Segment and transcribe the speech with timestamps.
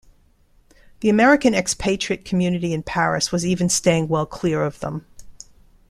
[1.01, 5.05] The American expatriate community in Paris was even staying well clear of them.